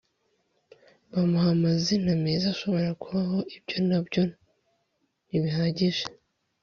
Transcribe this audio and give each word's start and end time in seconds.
bamuha 1.11 1.47
amazina 1.57 2.11
meza 2.25 2.45
ashobora 2.53 2.89
kubaho; 3.01 3.37
ibyo 3.57 3.77
na 3.87 3.97
byontibihagije. 4.05 6.03